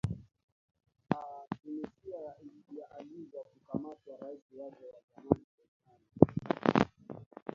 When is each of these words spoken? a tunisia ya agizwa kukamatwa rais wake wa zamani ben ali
a 1.15 1.19
tunisia 1.63 2.17
ya 2.77 2.89
agizwa 2.99 3.43
kukamatwa 3.43 4.17
rais 4.21 4.41
wake 4.57 4.85
wa 4.85 5.01
zamani 5.15 5.45
ben 5.55 5.69
ali 5.89 6.85